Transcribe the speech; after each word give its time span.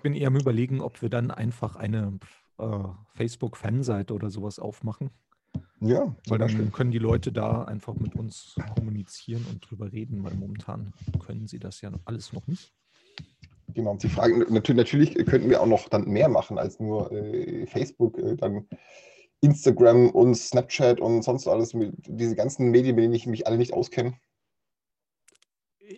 Ich 0.00 0.02
bin 0.02 0.14
eher 0.14 0.28
am 0.28 0.36
Überlegen, 0.36 0.80
ob 0.80 1.02
wir 1.02 1.10
dann 1.10 1.30
einfach 1.30 1.76
eine 1.76 2.18
äh, 2.56 2.84
Facebook-Fanseite 3.16 4.14
oder 4.14 4.30
sowas 4.30 4.58
aufmachen. 4.58 5.10
Ja, 5.82 6.16
weil 6.26 6.38
dann 6.38 6.72
können 6.72 6.90
die 6.90 6.96
Leute 6.96 7.32
da 7.32 7.64
einfach 7.64 7.92
mit 7.96 8.14
uns 8.14 8.56
kommunizieren 8.74 9.44
und 9.50 9.60
drüber 9.60 9.92
reden, 9.92 10.24
weil 10.24 10.32
momentan 10.36 10.94
können 11.26 11.46
sie 11.46 11.58
das 11.58 11.82
ja 11.82 11.92
alles 12.06 12.32
noch 12.32 12.46
nicht. 12.46 12.72
Genau, 13.74 13.90
und 13.90 14.00
sie 14.00 14.08
fragen, 14.08 14.38
natürlich, 14.48 14.78
natürlich 14.78 15.26
könnten 15.26 15.50
wir 15.50 15.60
auch 15.60 15.66
noch 15.66 15.86
dann 15.90 16.08
mehr 16.08 16.30
machen 16.30 16.56
als 16.56 16.80
nur 16.80 17.12
äh, 17.12 17.66
Facebook, 17.66 18.16
äh, 18.16 18.36
dann 18.36 18.66
Instagram 19.42 20.08
und 20.08 20.34
Snapchat 20.34 20.98
und 20.98 21.22
sonst 21.22 21.46
alles, 21.46 21.72
diese 21.74 22.36
ganzen 22.36 22.70
Medien, 22.70 22.96
mit 22.96 23.04
denen 23.04 23.14
ich 23.14 23.26
mich 23.26 23.46
alle 23.46 23.58
nicht 23.58 23.74
auskenne. 23.74 24.14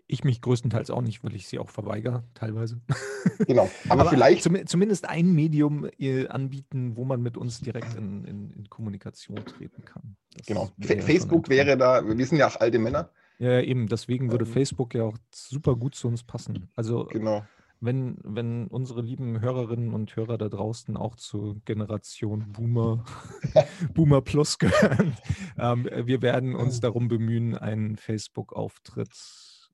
Ich 0.07 0.25
mich 0.25 0.41
größtenteils 0.41 0.91
auch 0.91 1.03
nicht, 1.03 1.23
weil 1.25 1.35
ich 1.35 1.47
sie 1.47 1.59
auch 1.59 1.71
verweigere, 1.71 2.25
teilweise. 2.35 2.81
Genau, 3.47 3.71
aber, 3.89 4.03
aber 4.03 4.11
vielleicht. 4.11 4.43
Zum, 4.43 4.67
zumindest 4.67 5.09
ein 5.09 5.33
Medium 5.33 5.89
äh, 5.99 6.27
anbieten, 6.29 6.97
wo 6.97 7.05
man 7.05 7.23
mit 7.23 7.37
uns 7.37 7.61
direkt 7.61 7.95
in, 7.95 8.25
in, 8.25 8.53
in 8.53 8.69
Kommunikation 8.69 9.37
treten 9.45 9.85
kann. 9.85 10.17
Das 10.37 10.47
genau. 10.47 10.71
Wäre 10.77 11.03
Facebook 11.03 11.49
wäre 11.49 11.77
da, 11.77 12.05
wir 12.07 12.27
sind 12.27 12.39
ja 12.39 12.49
auch 12.49 12.57
alte 12.57 12.79
Männer. 12.79 13.11
Ja, 13.39 13.61
eben, 13.61 13.89
deswegen 13.89 14.31
würde 14.31 14.45
ähm, 14.45 14.51
Facebook 14.51 14.95
ja 14.95 15.05
auch 15.05 15.17
super 15.33 15.77
gut 15.77 15.95
zu 15.95 16.09
uns 16.09 16.23
passen. 16.23 16.69
Also, 16.77 17.05
genau 17.07 17.43
wenn, 17.83 18.17
wenn 18.23 18.69
unsere 18.69 19.03
lieben 19.03 19.41
Hörerinnen 19.41 19.93
und 19.93 20.15
Hörer 20.15 20.39
da 20.39 20.49
draußen 20.49 20.97
auch 20.97 21.17
zur 21.17 21.57
Generation 21.65 22.53
Boomer, 22.53 23.05
Boomer 23.95 24.23
Plus 24.23 24.59
gehören, 24.59 25.17
ähm, 25.59 25.89
wir 26.05 26.23
werden 26.23 26.55
uns 26.55 26.81
darum 26.81 27.09
bemühen, 27.09 27.59
einen 27.59 27.97
Facebook-Auftritt 27.97 29.11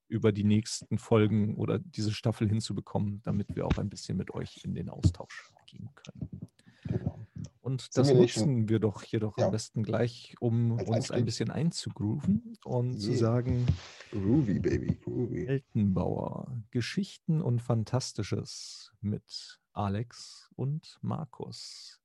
über 0.09 0.33
die 0.33 0.45
nächsten 0.45 0.99
Folgen 0.99 1.55
oder 1.57 1.79
diese 1.79 2.13
Staffel 2.13 2.49
hinzubekommen, 2.49 3.23
damit 3.23 3.55
wir 3.55 3.67
auch 3.67 3.79
ein 3.79 3.91
bisschen 3.91 4.17
mit 4.17 4.33
euch 4.33 4.65
in 4.65 4.75
den 4.75 4.89
Austausch 4.89 5.53
gehen 5.67 5.91
können. 5.95 6.49
Genau. 6.83 7.27
Und 7.61 7.97
das 7.99 8.13
nutzen 8.15 8.69
wir 8.71 8.79
doch 8.79 9.03
hier 9.03 9.21
doch 9.21 9.37
ja. 9.37 9.47
am 9.47 9.53
besten 9.53 9.83
gleich, 9.83 10.35
um 10.41 10.73
Als 10.73 10.89
uns 10.89 10.97
Einstieg. 10.97 11.17
ein 11.17 11.25
bisschen 11.27 11.51
einzugrooven 11.51 12.57
und 12.65 12.93
yeah. 12.93 12.99
zu 12.99 13.13
sagen: 13.15 13.67
Groovy, 14.11 14.59
Baby, 14.59 14.97
Groovy. 14.97 15.47
Weltenbauer, 15.47 16.51
Geschichten 16.71 17.43
und 17.43 17.61
Fantastisches 17.61 18.93
mit 19.03 19.61
Alex 19.73 20.49
und 20.57 20.99
Markus. 21.03 22.01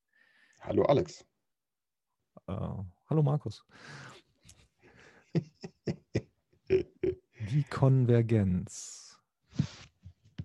Hallo, 0.59 0.83
Alex. 0.83 1.25
Uh, 2.50 2.83
hallo, 3.09 3.23
Markus. 3.23 3.66
Die 7.54 7.64
Konvergenz. 7.66 9.22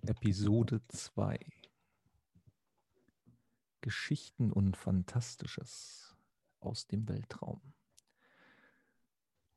Episode 0.03 0.83
2. 0.89 1.39
Geschichten 3.81 4.53
und 4.53 4.77
Fantastisches 4.77 6.14
aus 6.61 6.86
dem 6.86 7.09
Weltraum. 7.09 7.62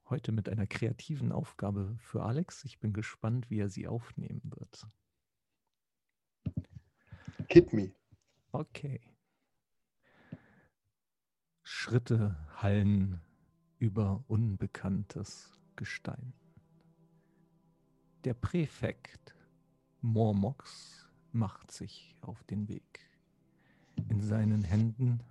Heute 0.09 0.31
mit 0.31 0.47
einer 0.47 0.65
kreativen 0.65 1.33
Aufgabe 1.33 1.97
für 1.99 2.23
Alex. 2.23 2.63
Ich 2.63 2.79
bin 2.79 2.93
gespannt, 2.93 3.49
wie 3.49 3.59
er 3.59 3.67
sie 3.67 3.85
aufnehmen 3.85 4.43
wird. 4.45 4.87
Kid 7.49 7.73
me. 7.73 7.93
Okay. 8.53 9.01
Schritte 11.63 12.37
hallen 12.55 13.19
über 13.77 14.23
unbekanntes 14.29 15.59
Gestein. 15.75 16.33
Der 18.23 18.35
Präfekt 18.35 19.33
Mormox 20.01 21.09
macht 21.31 21.71
sich 21.71 22.15
auf 22.21 22.43
den 22.43 22.67
Weg. 22.67 22.99
In 24.09 24.21
seinen 24.21 24.63
Händen 24.63 25.23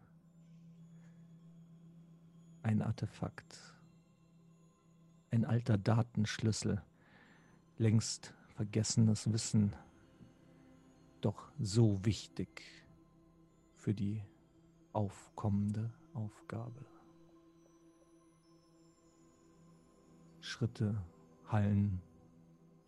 ein 2.63 2.83
Artefakt, 2.83 3.77
ein 5.31 5.45
alter 5.45 5.79
Datenschlüssel, 5.79 6.83
längst 7.79 8.35
vergessenes 8.57 9.33
Wissen, 9.33 9.73
doch 11.21 11.53
so 11.61 12.05
wichtig 12.05 12.65
für 13.77 13.95
die 13.95 14.21
aufkommende 14.93 15.93
Aufgabe. 16.13 16.85
Schritte 20.41 21.01
hallen 21.47 22.03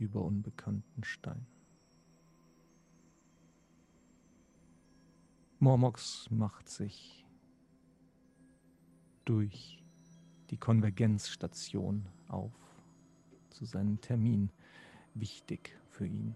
über 0.02 0.22
unbekannten 0.22 1.04
Stein. 1.04 1.46
Mormox 5.60 6.28
macht 6.30 6.68
sich 6.68 7.24
durch 9.24 9.80
die 10.50 10.56
Konvergenzstation 10.56 12.04
auf 12.26 12.52
zu 13.50 13.64
seinem 13.64 14.00
Termin. 14.00 14.50
Wichtig 15.14 15.78
für 15.88 16.06
ihn, 16.06 16.34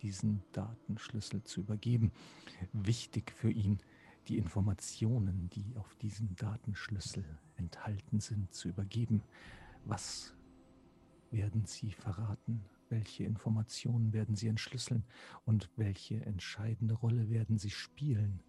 diesen 0.00 0.42
Datenschlüssel 0.52 1.42
zu 1.42 1.60
übergeben. 1.60 2.12
Wichtig 2.72 3.32
für 3.32 3.50
ihn, 3.50 3.78
die 4.28 4.38
Informationen, 4.38 5.50
die 5.50 5.76
auf 5.76 5.96
diesem 5.96 6.36
Datenschlüssel 6.36 7.24
enthalten 7.56 8.20
sind, 8.20 8.54
zu 8.54 8.68
übergeben. 8.68 9.22
Was 9.84 10.34
werden 11.32 11.64
Sie 11.64 11.90
verraten? 11.90 12.64
Welche 12.90 13.24
Informationen 13.24 14.12
werden 14.12 14.34
Sie 14.34 14.48
entschlüsseln? 14.48 15.04
Und 15.44 15.70
welche 15.76 16.24
entscheidende 16.24 16.94
Rolle 16.94 17.28
werden 17.28 17.58
Sie 17.58 17.70
spielen 17.70 18.42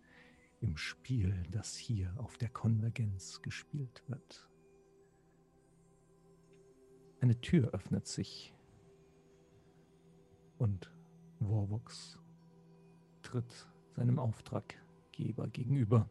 im 0.61 0.77
Spiel, 0.77 1.43
das 1.51 1.75
hier 1.75 2.13
auf 2.17 2.37
der 2.37 2.49
Konvergenz 2.49 3.41
gespielt 3.41 4.03
wird. 4.07 4.49
Eine 7.21 7.39
Tür 7.41 7.73
öffnet 7.73 8.07
sich 8.07 8.53
und 10.57 10.91
Warvox 11.39 12.17
tritt 13.21 13.67
seinem 13.95 14.19
Auftraggeber 14.19 15.47
gegenüber 15.47 16.09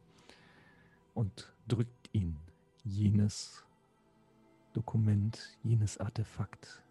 und 1.14 1.54
drückt 1.66 2.10
ihn 2.12 2.36
jenes 2.84 3.64
Dokument, 4.72 5.58
jenes 5.62 5.98
Artefakt 5.98 6.82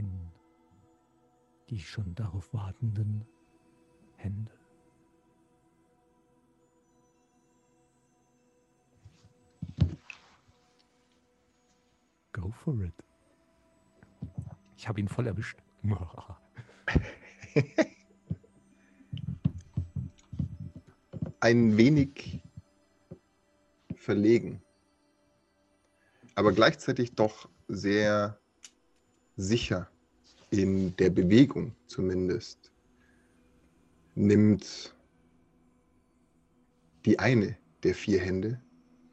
in 0.00 0.32
die 1.68 1.78
schon 1.78 2.14
darauf 2.14 2.52
wartenden 2.54 3.26
Hände. 4.16 4.50
Go 12.32 12.50
for 12.50 12.80
it. 12.82 12.94
Ich 14.76 14.88
habe 14.88 15.00
ihn 15.00 15.08
voll 15.08 15.26
erwischt. 15.26 15.58
Ein 21.40 21.76
wenig 21.76 22.42
verlegen, 23.94 24.62
aber 26.34 26.52
gleichzeitig 26.52 27.14
doch 27.14 27.50
sehr 27.68 28.39
sicher 29.40 29.88
in 30.50 30.94
der 30.96 31.10
Bewegung 31.10 31.74
zumindest, 31.86 32.72
nimmt 34.14 34.94
die 37.04 37.18
eine 37.18 37.56
der 37.82 37.94
vier 37.94 38.20
Hände 38.20 38.60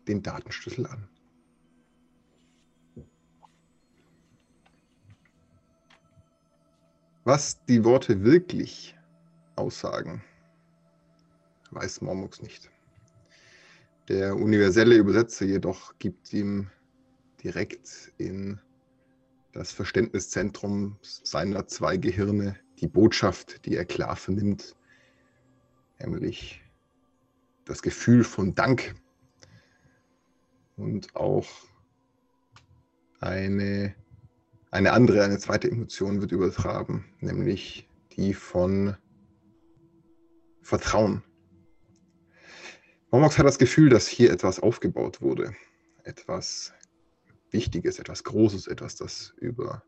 den 0.08 0.22
Datenschlüssel 0.22 0.88
an. 0.88 1.08
Was 7.24 7.64
die 7.66 7.84
Worte 7.84 8.24
wirklich 8.24 8.96
aussagen, 9.58 10.24
weiß 11.72 12.02
Mormux 12.02 12.42
nicht. 12.42 12.70
Der 14.08 14.36
universelle 14.36 14.96
Übersetzer 14.96 15.46
jedoch 15.46 15.98
gibt 16.00 16.32
ihm 16.32 16.70
direkt 17.44 18.14
in 18.18 18.62
das 19.52 19.72
Verständniszentrum 19.72 20.98
seiner 21.02 21.68
zwei 21.68 21.98
Gehirne 21.98 22.58
die 22.80 22.88
Botschaft, 22.88 23.66
die 23.66 23.76
er 23.76 23.86
klar 23.86 24.16
vernimmt, 24.16 24.76
nämlich 26.00 26.62
das 27.66 27.82
Gefühl 27.82 28.24
von 28.24 28.56
Dank 28.56 28.96
und 30.76 31.16
auch 31.16 31.48
eine 33.20 33.96
eine 34.72 34.92
andere, 34.92 35.24
eine 35.24 35.40
zweite 35.40 35.72
Emotion 35.72 36.22
wird 36.22 36.32
übertragen, 36.32 37.06
nämlich 37.20 37.88
die 38.12 38.34
von 38.34 38.96
Vertrauen. 40.62 41.24
Momox 43.12 43.38
hat 43.38 43.46
das 43.46 43.58
Gefühl, 43.58 43.90
dass 43.90 44.08
hier 44.08 44.32
etwas 44.32 44.60
aufgebaut 44.60 45.22
wurde. 45.22 45.56
Etwas 46.04 46.74
Wichtiges, 47.52 48.00
etwas 48.00 48.24
Großes, 48.24 48.68
etwas, 48.68 48.96
das 48.96 49.34
über 49.38 49.84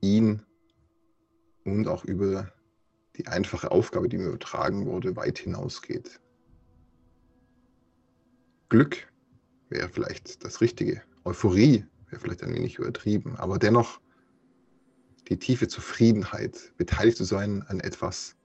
ihn 0.00 0.42
und 1.64 1.88
auch 1.88 2.04
über 2.04 2.52
die 3.16 3.26
einfache 3.26 3.70
Aufgabe, 3.70 4.08
die 4.08 4.18
mir 4.18 4.28
übertragen 4.28 4.86
wurde, 4.86 5.16
weit 5.16 5.38
hinausgeht. 5.38 6.20
Glück 8.68 9.08
wäre 9.68 9.88
vielleicht 9.88 10.44
das 10.44 10.60
Richtige. 10.60 11.02
Euphorie 11.24 11.84
wäre 12.08 12.20
vielleicht 12.20 12.42
ein 12.42 12.54
wenig 12.54 12.78
übertrieben, 12.78 13.36
aber 13.36 13.58
dennoch 13.58 14.00
die 15.28 15.38
tiefe 15.38 15.68
Zufriedenheit, 15.68 16.72
beteiligt 16.76 17.16
zu 17.16 17.24
sein 17.24 17.62
an 17.64 17.80
etwas, 17.80 18.36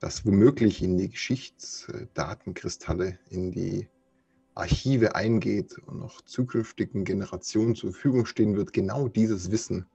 das 0.00 0.24
womöglich 0.24 0.82
in 0.82 0.96
die 0.96 1.10
Geschichtsdatenkristalle, 1.10 3.18
in 3.28 3.52
die 3.52 3.88
Archive 4.58 5.14
eingeht 5.14 5.78
und 5.86 6.00
noch 6.00 6.20
zukünftigen 6.22 7.04
Generationen 7.04 7.76
zur 7.76 7.92
Verfügung 7.92 8.26
stehen 8.26 8.56
wird, 8.56 8.72
genau 8.72 9.08
dieses 9.08 9.52
Wissen, 9.52 9.86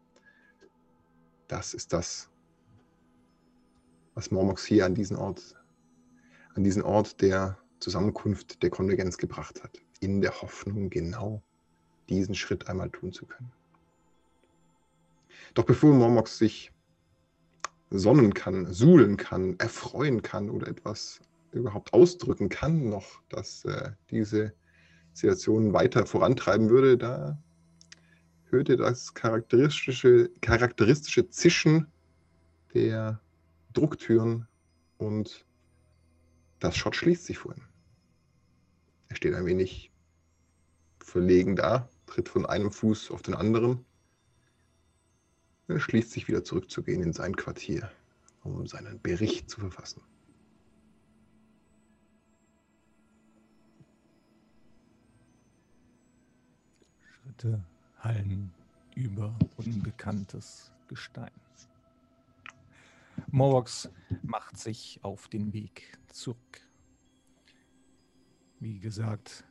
das 1.48 1.74
ist 1.74 1.92
das, 1.92 2.30
was 4.16 4.32
Mormox 4.32 4.66
hier 4.66 4.86
an 4.86 4.96
diesen 4.96 5.18
Ort, 5.18 5.56
an 6.56 6.64
diesen 6.64 6.82
Ort 6.82 7.22
der 7.22 7.58
Zusammenkunft 7.80 8.64
der 8.64 8.70
Konvergenz 8.70 9.18
gebracht 9.18 9.62
hat, 9.64 9.82
in 10.00 10.22
der 10.22 10.42
Hoffnung, 10.42 10.90
genau 10.90 11.44
diesen 12.08 12.34
Schritt 12.34 12.68
einmal 12.70 12.90
tun 12.90 13.12
zu 13.12 13.26
können. 13.26 13.52
Doch 15.56 15.66
bevor 15.66 15.94
Mormox 15.94 16.38
sich 16.38 16.72
sonnen 17.90 18.34
kann, 18.34 18.72
suhlen 18.72 19.18
kann, 19.18 19.60
erfreuen 19.60 20.22
kann 20.22 20.50
oder 20.50 20.68
etwas 20.68 21.20
überhaupt 21.54 21.94
ausdrücken 21.94 22.50
kann, 22.50 22.90
noch, 22.90 23.22
dass 23.30 23.66
äh, 23.66 23.92
diese 24.10 24.54
Situation 25.14 25.74
weiter 25.74 26.06
vorantreiben 26.06 26.70
würde, 26.70 26.98
da 26.98 27.42
hörte 28.50 28.78
das 28.78 29.14
charakteristische, 29.14 30.30
charakteristische 30.42 31.30
Zischen 31.30 31.88
der 32.74 33.20
Drucktüren 33.74 34.48
und 34.98 35.46
das 36.60 36.78
Schott 36.78 36.96
schließt 36.96 37.26
sich 37.26 37.38
vor 37.38 37.56
ihm. 37.56 37.64
Er 39.10 39.16
steht 39.16 39.34
ein 39.34 39.46
wenig 39.46 39.92
verlegen 41.00 41.56
da, 41.56 41.90
tritt 42.06 42.30
von 42.30 42.46
einem 42.46 42.72
Fuß 42.72 43.12
auf 43.12 43.22
den 43.22 43.36
anderen. 43.36 43.86
Er 45.68 45.80
schließt 45.80 46.12
sich 46.12 46.28
wieder 46.28 46.44
zurückzugehen 46.44 47.04
in 47.04 47.14
sein 47.14 47.36
Quartier, 47.36 47.92
um 48.44 48.66
seinen 48.68 49.02
Bericht 49.02 49.50
zu 49.50 49.60
verfassen. 49.60 50.02
Schritte 57.34 57.64
hallen 57.98 58.54
über 58.96 59.36
unbekanntes 59.58 60.72
Gestein. 60.88 61.32
Morvox 63.32 63.90
macht 64.22 64.58
sich 64.58 65.00
auf 65.02 65.28
den 65.30 65.52
Weg 65.52 65.98
zurück. 66.10 66.62
Wie 68.60 68.80
gesagt, 68.80 69.46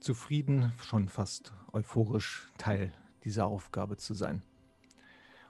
zufrieden, 0.00 0.72
schon 0.82 1.10
fast 1.10 1.52
euphorisch 1.72 2.50
Teil 2.56 2.94
dieser 3.24 3.46
Aufgabe 3.46 3.98
zu 3.98 4.14
sein. 4.14 4.42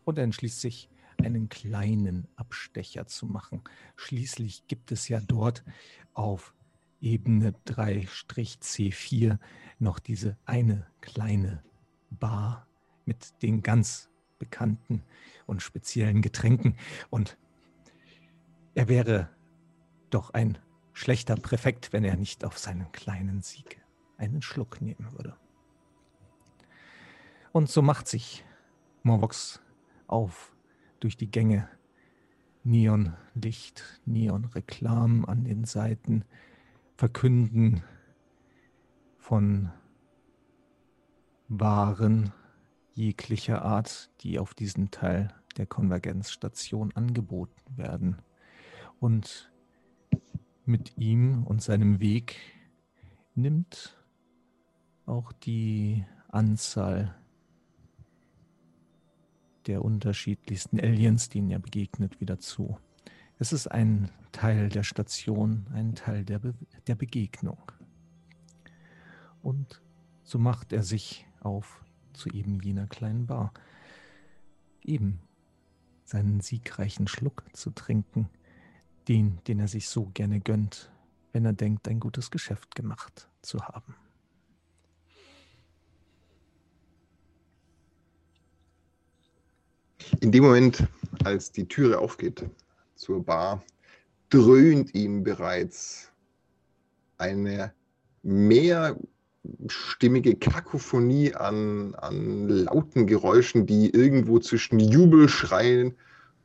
Und 0.05 0.19
er 0.19 0.25
entschließt 0.25 0.61
sich, 0.61 0.91
einen 1.19 1.49
kleinen 1.49 2.27
Abstecher 2.35 3.07
zu 3.07 3.27
machen. 3.27 3.63
Schließlich 3.95 4.67
gibt 4.67 4.91
es 4.91 5.07
ja 5.07 5.21
dort 5.21 5.65
auf 6.13 6.55
Ebene 7.01 7.55
3-C4 7.67 9.39
noch 9.79 9.99
diese 9.99 10.37
eine 10.45 10.87
kleine 11.01 11.63
Bar 12.11 12.67
mit 13.05 13.43
den 13.43 13.63
ganz 13.63 14.11
bekannten 14.39 15.03
und 15.47 15.63
speziellen 15.63 16.23
Getränken. 16.23 16.77
Und 17.09 17.39
er 18.75 18.89
wäre 18.89 19.29
doch 20.11 20.31
ein 20.31 20.59
schlechter 20.93 21.37
Präfekt, 21.37 21.93
wenn 21.93 22.05
er 22.05 22.17
nicht 22.17 22.45
auf 22.45 22.59
seinen 22.59 22.91
kleinen 22.93 23.43
Sieg 23.43 23.81
einen 24.17 24.43
Schluck 24.43 24.81
nehmen 24.81 25.13
würde. 25.13 25.37
Und 27.53 27.69
so 27.69 27.83
macht 27.83 28.07
sich 28.07 28.45
Morvox 29.03 29.61
auf 30.07 30.55
durch 31.01 31.17
die 31.17 31.31
Gänge. 31.31 31.69
Neonlicht, 32.63 34.01
Neonreklam 34.05 35.25
an 35.25 35.45
den 35.45 35.65
Seiten 35.65 36.25
verkünden 37.01 37.83
von 39.17 39.71
Waren 41.49 42.31
jeglicher 42.93 43.63
Art, 43.63 44.11
die 44.21 44.39
auf 44.39 44.53
diesem 44.53 44.91
Teil 44.91 45.33
der 45.57 45.65
Konvergenzstation 45.65 46.93
angeboten 46.95 47.79
werden. 47.79 48.21
Und 48.99 49.51
mit 50.67 50.99
ihm 50.99 51.45
und 51.45 51.63
seinem 51.63 52.01
Weg 52.01 52.37
nimmt 53.35 53.99
auch 55.07 55.33
die 55.33 56.05
Anzahl 56.29 57.15
der 59.67 59.83
unterschiedlichsten 59.83 60.79
Aliens, 60.79 61.31
denen 61.31 61.51
er 61.51 61.61
begegnet, 61.61 62.21
wieder 62.21 62.39
zu. 62.39 62.77
Es 63.41 63.55
ist 63.55 63.69
ein 63.69 64.11
Teil 64.33 64.69
der 64.69 64.83
Station, 64.83 65.67
ein 65.73 65.95
Teil 65.95 66.27
der, 66.27 66.41
Be 66.41 66.53
der 66.87 66.95
Begegnung. 66.95 67.73
Und 69.43 69.81
so 70.25 70.39
macht 70.39 70.75
er 70.75 70.83
sich 70.83 71.27
auf 71.41 71.83
zu 72.13 72.29
eben 72.29 72.61
jener 72.61 72.87
kleinen 72.87 73.27
Bar. 73.27 73.55
Eben 74.85 75.21
seinen 76.05 76.41
siegreichen 76.41 77.09
Schluck 77.09 77.45
zu 77.55 77.71
trinken, 77.71 78.29
den, 79.09 79.43
den 79.47 79.59
er 79.59 79.69
sich 79.69 79.89
so 79.89 80.11
gerne 80.13 80.41
gönnt, 80.41 80.93
wenn 81.33 81.47
er 81.47 81.55
denkt, 81.55 81.89
ein 81.89 81.99
gutes 81.99 82.31
Geschäft 82.31 82.75
gemacht 82.75 83.27
zu 83.41 83.63
haben. 83.63 83.95
In 90.21 90.31
dem 90.31 90.45
Moment, 90.45 90.87
als 91.25 91.53
die 91.53 91.67
Türe 91.67 92.01
aufgeht 92.01 92.45
zur 93.01 93.25
Bar, 93.25 93.65
dröhnt 94.29 94.95
ihm 94.95 95.25
bereits 95.25 96.13
eine 97.17 97.73
mehrstimmige 98.23 100.37
Kakophonie 100.37 101.35
an, 101.35 101.95
an 101.95 102.47
lauten 102.49 103.07
Geräuschen, 103.07 103.65
die 103.67 103.89
irgendwo 103.91 104.39
zwischen 104.39 104.79
Jubelschreien 104.79 105.95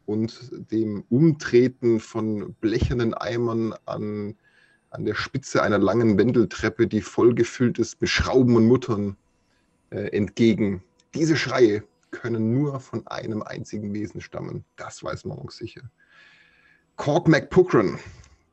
und 0.06 0.50
dem 0.72 1.04
Umtreten 1.10 2.00
von 2.00 2.54
blechernen 2.62 3.14
Eimern 3.14 3.76
an, 3.86 4.36
an 4.92 5.04
der 5.04 5.16
Spitze 5.16 5.62
einer 5.62 5.80
langen 5.80 6.18
Wendeltreppe, 6.18 6.88
die 6.88 7.02
vollgefüllt 7.02 7.80
ist 7.80 8.00
mit 8.00 8.10
Schrauben 8.10 8.56
und 8.56 8.68
Muttern, 8.68 9.18
äh, 9.90 10.08
entgegen. 10.16 10.82
Diese 11.14 11.36
Schreie 11.36 11.84
können 12.12 12.54
nur 12.54 12.80
von 12.80 13.06
einem 13.08 13.42
einzigen 13.42 13.94
Wesen 13.94 14.22
stammen. 14.22 14.64
Das 14.78 15.04
weiß 15.04 15.26
auch 15.26 15.52
sicher. 15.52 15.82
Cork 16.96 17.28
McPuckran, 17.28 18.00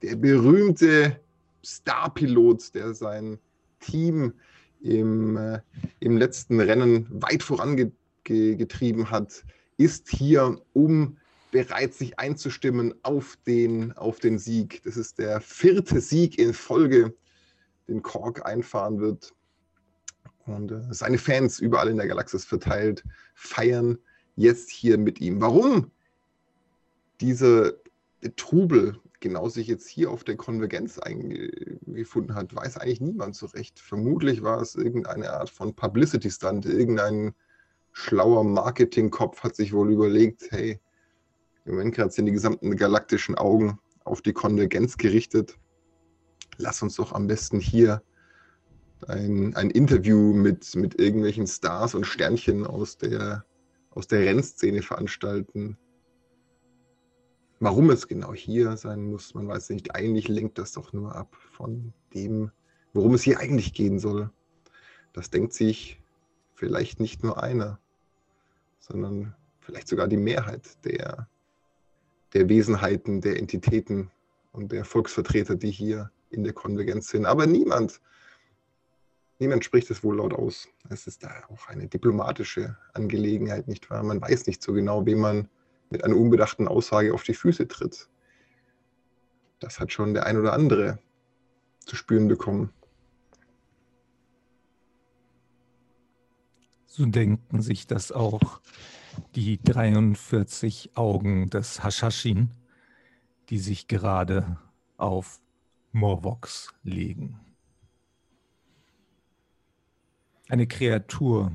der 0.03 0.17
berühmte 0.17 1.21
Starpilot, 1.65 2.75
der 2.75 2.93
sein 2.93 3.39
Team 3.79 4.35
im, 4.81 5.37
äh, 5.37 5.61
im 6.01 6.17
letzten 6.17 6.61
Rennen 6.61 7.07
weit 7.11 7.43
vorangetrieben 7.43 9.11
hat, 9.11 9.45
ist 9.77 10.09
hier, 10.09 10.61
um 10.73 11.19
bereits 11.53 11.99
sich 11.99 12.19
einzustimmen 12.19 12.95
auf 13.03 13.39
den, 13.47 13.93
auf 13.93 14.19
den 14.19 14.39
Sieg. 14.39 14.83
Das 14.85 14.97
ist 14.97 15.19
der 15.19 15.41
vierte 15.41 16.01
Sieg 16.01 16.39
in 16.39 16.53
Folge, 16.53 17.15
den 17.89 18.03
Kork 18.03 18.45
einfahren 18.45 19.01
wird. 19.01 19.35
Und 20.47 20.73
äh, 20.73 20.83
seine 20.91 21.19
Fans 21.19 21.61
überall 21.61 21.89
in 21.89 21.99
der 21.99 22.09
Galaxis 22.09 22.45
verteilt 22.45 23.05
feiern 23.35 23.99
jetzt 24.35 24.71
hier 24.71 24.99
mit 24.99 25.21
ihm. 25.21 25.41
Warum 25.41 25.93
diese 27.21 27.81
Trubel 28.37 29.01
genau 29.21 29.49
sich 29.49 29.67
jetzt 29.69 29.89
hier 29.89 30.11
auf 30.11 30.25
der 30.25 30.37
Konvergenz 30.37 30.99
eingefunden 30.99 32.35
hat, 32.35 32.55
weiß 32.55 32.77
eigentlich 32.77 33.01
niemand 33.01 33.37
so 33.37 33.47
recht. 33.47 33.81
Vermutlich 33.81 34.43
war 34.43 34.61
es 34.61 34.75
irgendeine 34.75 35.33
Art 35.33 35.51
von 35.51 35.75
Publicity-Stunt. 35.75 36.67
Irgendein 36.67 37.35
schlauer 37.93 38.45
Marketingkopf 38.45 39.43
hat 39.43 39.57
sich 39.57 39.73
wohl 39.73 39.93
überlegt, 39.93 40.51
hey, 40.51 40.81
im 41.65 41.75
Moment 41.75 41.95
gerade 41.95 42.11
sind 42.11 42.27
die 42.27 42.33
gesamten 42.33 42.77
galaktischen 42.77 43.37
Augen 43.37 43.79
auf 44.05 44.21
die 44.23 44.33
Konvergenz 44.33 44.97
gerichtet. 44.97 45.57
Lass 46.59 46.83
uns 46.83 46.97
doch 46.97 47.13
am 47.13 47.29
besten 47.29 47.61
hier 47.61 48.03
ein, 49.07 49.55
ein 49.57 49.71
Interview 49.71 50.33
mit, 50.33 50.75
mit 50.75 51.01
irgendwelchen 51.01 51.47
Stars 51.47 51.95
und 51.95 52.07
Sternchen 52.07 52.67
aus 52.67 52.99
der, 52.99 53.45
aus 53.91 54.09
der 54.09 54.21
Rennszene 54.21 54.83
veranstalten. 54.83 55.79
Warum 57.65 57.91
es 57.91 58.09
genau 58.09 58.35
hier 58.35 58.77
sein 58.77 59.05
muss, 59.05 59.35
man 59.35 59.47
weiß 59.47 59.71
nicht. 59.71 59.95
Eigentlich 59.95 60.27
lenkt 60.27 60.59
das 60.59 60.73
doch 60.73 60.93
nur 60.93 61.15
ab 61.15 61.37
von 61.53 61.93
dem, 62.13 62.51
worum 62.93 63.15
es 63.15 63.23
hier 63.23 63.39
eigentlich 63.39 63.73
gehen 63.73 64.01
soll. 64.01 64.31
Das 65.13 65.31
denkt 65.31 65.53
sich 65.53 66.03
vielleicht 66.57 66.99
nicht 66.99 67.23
nur 67.23 67.41
einer, 67.41 67.79
sondern 68.81 69.37
vielleicht 69.61 69.87
sogar 69.87 70.09
die 70.09 70.17
Mehrheit 70.17 70.85
der, 70.85 71.29
der 72.33 72.49
Wesenheiten, 72.49 73.21
der 73.21 73.39
Entitäten 73.39 74.11
und 74.51 74.73
der 74.73 74.85
Volksvertreter, 74.85 75.55
die 75.55 75.71
hier 75.71 76.11
in 76.31 76.43
der 76.43 76.55
Konvergenz 76.55 77.11
sind. 77.11 77.27
Aber 77.27 77.47
niemand, 77.47 78.01
niemand 79.39 79.65
spricht 79.65 79.89
es 79.93 80.03
wohl 80.03 80.17
laut 80.17 80.35
aus. 80.35 80.67
Es 80.89 81.07
ist 81.07 81.23
da 81.23 81.31
auch 81.49 81.69
eine 81.69 81.87
diplomatische 81.87 82.77
Angelegenheit, 82.93 83.69
nicht 83.69 83.89
wahr? 83.89 84.03
Man 84.03 84.21
weiß 84.21 84.49
nicht 84.49 84.65
so 84.65 84.73
genau, 84.73 85.07
wem 85.07 85.21
man 85.21 85.49
mit 85.93 86.05
einer 86.05 86.17
unbedachten 86.17 86.67
Aussage 86.67 87.15
auf 87.15 87.23
die 87.23 87.35
Füße 87.35 87.69
tritt. 87.69 88.09
Das 89.61 89.79
hat 89.79 89.93
schon 89.93 90.15
der 90.15 90.27
ein 90.27 90.39
oder 90.39 90.55
andere 90.55 90.99
zu 91.81 91.95
spüren 91.95 92.27
bekommen. 92.27 92.73
So 96.87 97.07
denken 97.07 97.63
sich 97.63 97.87
das 97.87 98.11
auch 98.11 98.61
die 99.35 99.63
43 99.63 100.97
Augen 100.97 101.49
des 101.49 101.85
Hashashin, 101.85 102.51
die 103.51 103.59
sich 103.59 103.87
gerade 103.87 104.59
auf 104.97 105.41
Morvox 105.93 106.75
legen. 106.83 107.41
Eine 110.49 110.67
Kreatur 110.67 111.53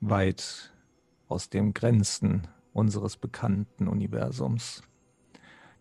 weit 0.00 0.72
aus 1.28 1.48
den 1.48 1.72
Grenzen 1.72 2.48
unseres 2.72 3.16
bekannten 3.16 3.88
Universums. 3.88 4.82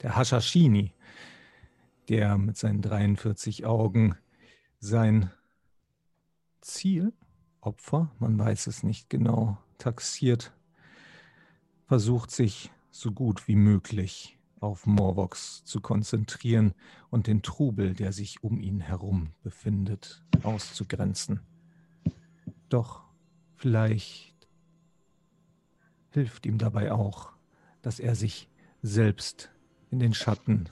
Der 0.02 0.18
Hashashini, 0.18 0.94
der 2.10 2.38
mit 2.38 2.58
seinen 2.58 2.82
43 2.82 3.66
Augen 3.66 4.16
sein 4.80 5.32
Ziel, 6.62 7.14
Opfer, 7.62 8.12
man 8.20 8.38
weiß 8.38 8.68
es 8.68 8.84
nicht 8.84 9.10
genau, 9.10 9.58
taxiert, 9.78 10.52
versucht 11.86 12.32
sich 12.32 12.72
so 12.90 13.12
gut 13.12 13.48
wie 13.48 13.56
möglich 13.56 14.38
auf 14.60 14.86
Morvox 14.86 15.64
zu 15.64 15.82
konzentrieren 15.82 16.74
und 17.10 17.28
den 17.28 17.42
Trubel, 17.42 17.94
der 17.94 18.14
sich 18.14 18.44
um 18.44 18.60
ihn 18.60 18.80
herum 18.80 19.32
befindet, 19.44 20.24
auszugrenzen. 20.44 21.42
Doch 22.70 23.04
vielleicht 23.56 24.31
hilft 26.12 26.46
ihm 26.46 26.58
dabei 26.58 26.92
auch, 26.92 27.32
dass 27.82 28.00
er 28.00 28.16
sich 28.16 28.50
selbst 28.82 29.52
in 29.90 30.00
den 30.00 30.14
Schatten 30.14 30.70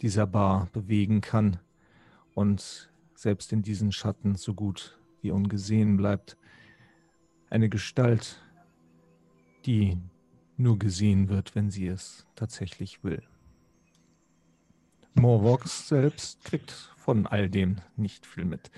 dieser 0.00 0.26
Bar 0.26 0.68
bewegen 0.72 1.20
kann 1.20 1.58
und 2.34 2.90
selbst 3.14 3.52
in 3.52 3.62
diesen 3.62 3.92
Schatten 3.92 4.36
so 4.36 4.54
gut 4.54 4.98
wie 5.20 5.30
ungesehen 5.30 5.96
bleibt. 5.96 6.36
Eine 7.50 7.68
Gestalt, 7.68 8.40
die 9.66 9.98
nur 10.56 10.78
gesehen 10.78 11.28
wird, 11.28 11.54
wenn 11.54 11.70
sie 11.70 11.86
es 11.86 12.26
tatsächlich 12.34 13.02
will. 13.04 13.22
Morvox 15.14 15.88
selbst 15.88 16.44
kriegt 16.44 16.70
von 16.96 17.26
all 17.26 17.50
dem 17.50 17.76
nicht 17.96 18.24
viel 18.24 18.44
mit. 18.44 18.70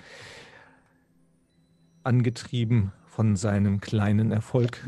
Angetrieben 2.03 2.91
von 3.05 3.35
seinem 3.35 3.79
kleinen 3.79 4.31
Erfolg 4.31 4.83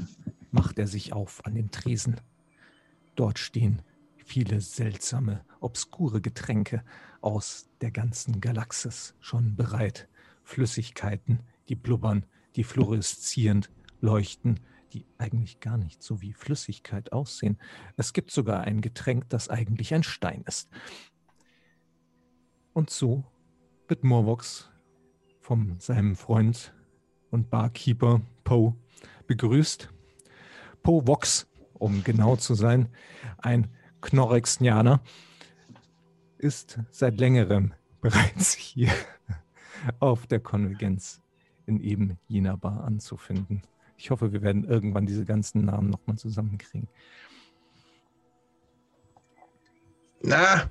macht 0.56 0.80
er 0.80 0.88
sich 0.88 1.12
auf 1.12 1.46
an 1.46 1.54
den 1.54 1.70
Tresen. 1.70 2.16
Dort 3.16 3.40
stehen 3.40 3.82
viele 4.16 4.62
seltsame, 4.62 5.44
obskure 5.60 6.22
Getränke 6.22 6.84
aus 7.22 7.70
der 7.82 7.92
ganzen 7.92 8.40
Galaxis 8.40 9.16
schon 9.20 9.56
bereit. 9.56 10.08
Flüssigkeiten, 10.44 11.42
die 11.68 11.76
blubbern, 11.76 12.26
die 12.56 12.64
fluoreszierend 12.64 13.70
leuchten, 14.00 14.62
die 14.94 15.06
eigentlich 15.18 15.60
gar 15.60 15.78
nicht 15.78 16.02
so 16.02 16.22
wie 16.22 16.34
Flüssigkeit 16.34 17.12
aussehen. 17.12 17.58
Es 17.98 18.14
gibt 18.14 18.32
sogar 18.32 18.62
ein 18.62 18.80
Getränk, 18.80 19.28
das 19.30 19.50
eigentlich 19.50 19.94
ein 19.94 20.04
Stein 20.04 20.44
ist. 20.48 20.70
Und 22.74 22.90
so 22.90 23.26
wird 23.88 24.04
Morvox 24.04 24.70
von 25.42 25.80
seinem 25.80 26.16
Freund 26.16 26.74
und 27.30 27.50
Barkeeper 27.50 28.22
Poe 28.44 28.76
begrüßt. 29.28 29.90
Poe 30.86 31.08
Vox, 31.08 31.48
um 31.74 32.04
genau 32.04 32.36
zu 32.36 32.54
sein, 32.54 32.90
ein 33.40 33.72
Knorrexianer, 34.02 35.02
ist 36.38 36.78
seit 36.92 37.20
längerem 37.20 37.74
bereits 38.02 38.54
hier 38.54 38.92
auf 40.00 40.28
der 40.28 40.40
Konvergenz 40.40 41.24
in 41.66 41.80
eben 41.82 42.20
jener 42.28 42.56
Bar 42.56 42.84
anzufinden. 42.84 43.64
Ich 43.98 44.12
hoffe, 44.12 44.32
wir 44.32 44.44
werden 44.44 44.64
irgendwann 44.64 45.08
diese 45.08 45.26
ganzen 45.26 45.66
Namen 45.66 45.90
nochmal 45.90 46.20
zusammenkriegen. 46.20 46.88
Na, 50.22 50.70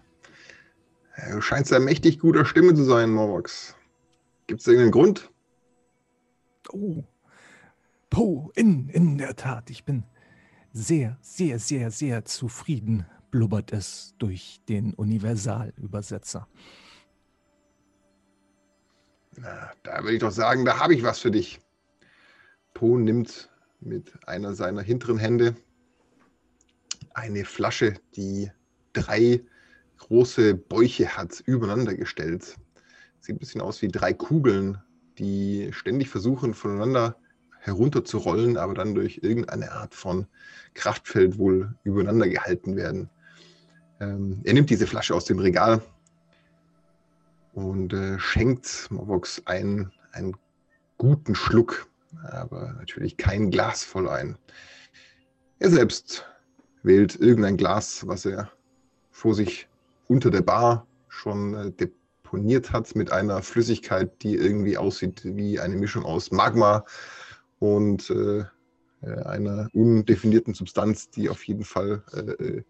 du 1.28 1.40
scheinst 1.40 1.72
ja 1.72 1.80
mächtig 1.80 2.20
guter 2.20 2.44
Stimme 2.44 2.72
zu 2.74 2.84
sein, 2.84 3.10
Morvox. 3.10 3.74
Gibt 4.46 4.60
es 4.60 4.68
irgendeinen 4.68 4.92
Grund? 4.92 5.32
Oh, 6.70 7.02
Po, 8.14 8.52
in, 8.54 8.88
in 8.90 9.18
der 9.18 9.34
Tat. 9.34 9.70
Ich 9.70 9.84
bin 9.84 10.04
sehr, 10.72 11.18
sehr, 11.20 11.58
sehr, 11.58 11.90
sehr 11.90 12.24
zufrieden, 12.24 13.06
blubbert 13.32 13.72
es 13.72 14.14
durch 14.18 14.60
den 14.68 14.94
Universalübersetzer. 14.94 16.46
Na, 19.36 19.72
da 19.82 20.04
würde 20.04 20.12
ich 20.12 20.20
doch 20.20 20.30
sagen, 20.30 20.64
da 20.64 20.78
habe 20.78 20.94
ich 20.94 21.02
was 21.02 21.18
für 21.18 21.32
dich. 21.32 21.58
Po 22.72 22.96
nimmt 22.98 23.50
mit 23.80 24.12
einer 24.28 24.54
seiner 24.54 24.82
hinteren 24.82 25.18
Hände 25.18 25.56
eine 27.14 27.44
Flasche, 27.44 27.94
die 28.14 28.48
drei 28.92 29.42
große 29.98 30.54
Bäuche 30.54 31.16
hat, 31.16 31.42
übereinander 31.46 31.96
gestellt. 31.96 32.54
Sieht 33.18 33.34
ein 33.34 33.40
bisschen 33.40 33.60
aus 33.60 33.82
wie 33.82 33.88
drei 33.88 34.12
Kugeln, 34.12 34.78
die 35.18 35.70
ständig 35.72 36.10
versuchen, 36.10 36.54
voneinander 36.54 37.16
herunterzurollen, 37.64 38.56
aber 38.56 38.74
dann 38.74 38.94
durch 38.94 39.20
irgendeine 39.22 39.72
Art 39.72 39.94
von 39.94 40.26
Kraftfeld 40.74 41.38
wohl 41.38 41.74
übereinander 41.82 42.28
gehalten 42.28 42.76
werden. 42.76 43.10
Ähm, 44.00 44.40
er 44.44 44.54
nimmt 44.54 44.70
diese 44.70 44.86
Flasche 44.86 45.14
aus 45.14 45.24
dem 45.24 45.38
Regal 45.38 45.82
und 47.52 47.92
äh, 47.92 48.18
schenkt 48.18 48.88
Movox 48.90 49.42
einen, 49.46 49.92
einen 50.12 50.36
guten 50.98 51.34
Schluck 51.34 51.88
aber 52.22 52.74
natürlich 52.78 53.16
kein 53.16 53.50
Glas 53.50 53.84
voll 53.84 54.08
ein. 54.08 54.36
Er 55.58 55.70
selbst 55.70 56.26
wählt 56.82 57.16
irgendein 57.16 57.56
Glas, 57.56 58.06
was 58.06 58.26
er 58.26 58.50
vor 59.10 59.34
sich 59.34 59.68
unter 60.08 60.30
der 60.30 60.42
Bar 60.42 60.86
schon 61.08 61.54
äh, 61.54 61.70
deponiert 61.72 62.72
hat 62.72 62.94
mit 62.94 63.10
einer 63.10 63.42
Flüssigkeit, 63.42 64.22
die 64.22 64.34
irgendwie 64.34 64.76
aussieht 64.76 65.22
wie 65.24 65.60
eine 65.60 65.76
Mischung 65.76 66.04
aus 66.04 66.30
Magma 66.30 66.84
und 67.64 68.10
äh, 68.10 68.44
äh 69.00 69.22
einer 69.24 69.68
undefinierten 69.72 70.52
Substanz, 70.52 71.08
die 71.08 71.30
auf 71.30 71.44
jeden 71.44 71.64
Fall 71.64 72.02
äh, 72.12 72.44
äh, 72.44 72.64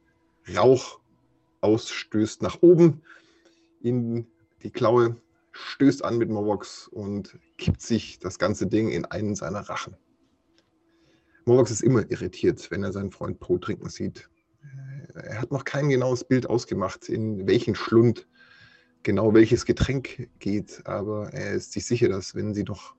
Rauch 0.56 1.00
ausstößt 1.62 2.42
nach 2.42 2.62
oben 2.62 3.02
in 3.82 4.26
die 4.62 4.70
Klaue 4.70 5.16
stößt 5.52 6.04
an 6.04 6.18
mit 6.18 6.30
Morvox 6.30 6.88
und 6.88 7.38
kippt 7.58 7.80
sich 7.80 8.18
das 8.18 8.38
ganze 8.38 8.66
Ding 8.66 8.88
in 8.88 9.04
einen 9.04 9.34
seiner 9.34 9.60
Rachen. 9.60 9.96
Morvox 11.44 11.70
ist 11.70 11.82
immer 11.82 12.08
irritiert, 12.10 12.70
wenn 12.70 12.84
er 12.84 12.92
seinen 12.92 13.10
Freund 13.10 13.40
Po 13.40 13.58
trinken 13.58 13.88
sieht. 13.88 14.28
Äh, 15.14 15.26
er 15.26 15.40
hat 15.40 15.50
noch 15.50 15.64
kein 15.64 15.88
genaues 15.88 16.22
Bild 16.22 16.48
ausgemacht, 16.48 17.08
in 17.08 17.48
welchen 17.48 17.74
Schlund 17.74 18.28
genau 19.02 19.34
welches 19.34 19.66
Getränk 19.66 20.28
geht, 20.38 20.86
aber 20.86 21.32
er 21.32 21.54
ist 21.54 21.72
sich 21.72 21.84
sicher, 21.84 22.08
dass 22.08 22.34
wenn 22.36 22.54
sie 22.54 22.62
noch 22.62 22.94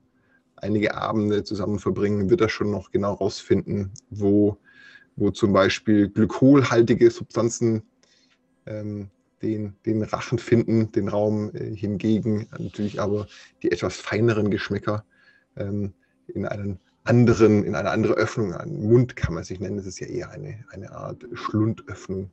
einige 0.56 0.94
Abende 0.94 1.44
zusammen 1.44 1.78
verbringen, 1.78 2.30
wird 2.30 2.40
er 2.40 2.48
schon 2.48 2.70
noch 2.70 2.90
genau 2.90 3.14
rausfinden, 3.14 3.92
wo, 4.10 4.58
wo 5.16 5.30
zum 5.30 5.52
Beispiel 5.52 6.08
glykolhaltige 6.08 7.10
Substanzen 7.10 7.82
ähm, 8.66 9.10
den, 9.42 9.74
den 9.84 10.02
Rachen 10.02 10.38
finden, 10.38 10.90
den 10.92 11.08
Raum 11.08 11.54
äh, 11.54 11.74
hingegen 11.74 12.48
natürlich 12.58 13.00
aber 13.00 13.26
die 13.62 13.70
etwas 13.70 13.96
feineren 13.96 14.50
Geschmäcker 14.50 15.04
ähm, 15.56 15.92
in 16.28 16.46
einen 16.46 16.78
anderen, 17.04 17.64
in 17.64 17.74
eine 17.74 17.90
andere 17.90 18.14
Öffnung, 18.14 18.52
einen 18.54 18.88
Mund 18.88 19.14
kann 19.14 19.34
man 19.34 19.44
sich 19.44 19.60
nennen, 19.60 19.76
das 19.76 19.86
ist 19.86 20.00
ja 20.00 20.08
eher 20.08 20.30
eine, 20.30 20.64
eine 20.70 20.90
Art 20.90 21.24
Schlundöffnung, 21.34 22.30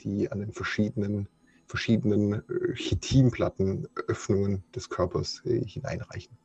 die 0.00 0.30
an 0.30 0.40
den 0.40 0.52
verschiedenen, 0.52 1.28
verschiedenen 1.66 2.34
äh, 2.34 2.74
Chitinplatten, 2.74 3.88
Öffnungen 4.08 4.62
des 4.74 4.90
Körpers 4.90 5.42
äh, 5.46 5.64
hineinreichen. 5.64 6.36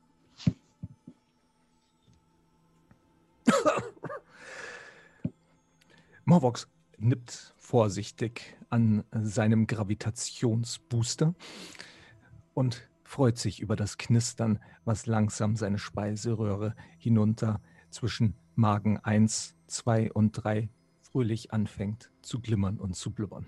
Morvox 6.30 6.68
nippt 6.98 7.54
vorsichtig 7.56 8.58
an 8.70 9.06
seinem 9.14 9.66
Gravitationsbooster 9.66 11.34
und 12.54 12.90
freut 13.06 13.38
sich 13.38 13.62
über 13.62 13.78
das 13.78 13.98
Knistern, 13.98 14.60
was 14.84 15.06
langsam 15.06 15.56
seine 15.56 15.80
Speiseröhre 15.80 16.76
hinunter 16.98 17.62
zwischen 17.92 18.36
Magen 18.56 18.98
1, 18.98 19.56
2 19.68 20.12
und 20.12 20.34
3 20.34 20.68
fröhlich 21.00 21.54
anfängt 21.54 22.12
zu 22.22 22.42
glimmern 22.42 22.78
und 22.78 22.98
zu 22.98 23.12
blubbern. 23.12 23.48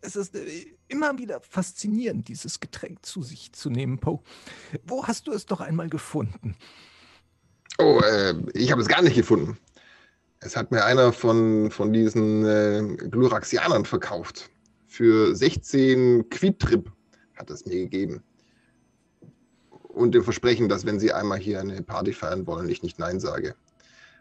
Es 0.00 0.14
ist 0.14 0.36
äh, 0.36 0.76
immer 0.86 1.18
wieder 1.18 1.40
faszinierend, 1.40 2.28
dieses 2.28 2.60
Getränk 2.60 3.04
zu 3.04 3.24
sich 3.24 3.52
zu 3.52 3.68
nehmen, 3.68 3.98
Poe. 3.98 4.22
Wo 4.84 5.08
hast 5.08 5.26
du 5.26 5.32
es 5.32 5.44
doch 5.44 5.60
einmal 5.60 5.88
gefunden? 5.88 6.54
Oh, 7.78 8.00
äh, 8.00 8.34
ich 8.52 8.70
habe 8.70 8.82
es 8.82 8.88
gar 8.88 9.02
nicht 9.02 9.16
gefunden. 9.16 9.58
Es 10.40 10.56
hat 10.56 10.70
mir 10.70 10.84
einer 10.84 11.12
von, 11.12 11.70
von 11.70 11.92
diesen 11.92 12.44
äh, 12.44 12.96
Gluraxianern 13.08 13.84
verkauft. 13.84 14.50
Für 14.86 15.34
16 15.34 16.28
Quitrip 16.28 16.92
hat 17.34 17.50
es 17.50 17.66
mir 17.66 17.76
gegeben. 17.76 18.22
Und 19.88 20.14
dem 20.14 20.22
Versprechen, 20.22 20.68
dass 20.68 20.86
wenn 20.86 21.00
sie 21.00 21.12
einmal 21.12 21.38
hier 21.38 21.60
eine 21.60 21.82
Party 21.82 22.12
feiern 22.12 22.46
wollen, 22.46 22.68
ich 22.68 22.82
nicht 22.82 22.98
Nein 22.98 23.20
sage. 23.20 23.54